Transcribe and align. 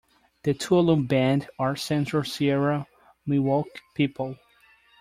The 0.41 0.55
Tuolumne 0.55 1.07
Band 1.07 1.47
are 1.59 1.75
central 1.75 2.23
Sierra 2.23 2.87
Miwok 3.27 3.65
people. 3.93 4.35